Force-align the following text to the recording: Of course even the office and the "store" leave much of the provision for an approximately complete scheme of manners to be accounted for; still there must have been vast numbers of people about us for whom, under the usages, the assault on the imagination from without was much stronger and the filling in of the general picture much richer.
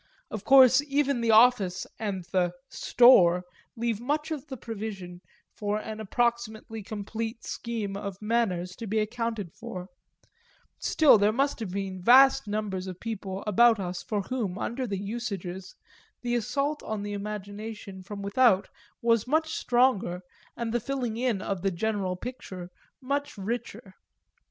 Of 0.31 0.43
course 0.43 0.81
even 0.87 1.21
the 1.21 1.29
office 1.29 1.85
and 1.99 2.23
the 2.31 2.53
"store" 2.71 3.43
leave 3.75 4.01
much 4.01 4.31
of 4.31 4.47
the 4.47 4.57
provision 4.57 5.21
for 5.53 5.77
an 5.77 5.99
approximately 5.99 6.81
complete 6.81 7.43
scheme 7.43 7.95
of 7.95 8.19
manners 8.19 8.75
to 8.77 8.87
be 8.87 8.97
accounted 8.97 9.53
for; 9.53 9.89
still 10.79 11.19
there 11.19 11.31
must 11.31 11.59
have 11.59 11.69
been 11.69 12.01
vast 12.01 12.47
numbers 12.47 12.87
of 12.87 12.99
people 12.99 13.43
about 13.45 13.79
us 13.79 14.01
for 14.01 14.23
whom, 14.23 14.57
under 14.57 14.87
the 14.87 14.97
usages, 14.97 15.75
the 16.23 16.33
assault 16.33 16.81
on 16.81 17.03
the 17.03 17.13
imagination 17.13 18.01
from 18.01 18.23
without 18.23 18.69
was 19.03 19.27
much 19.27 19.53
stronger 19.53 20.23
and 20.57 20.73
the 20.73 20.79
filling 20.79 21.15
in 21.15 21.43
of 21.43 21.61
the 21.61 21.69
general 21.69 22.15
picture 22.15 22.71
much 23.03 23.37
richer. 23.37 23.93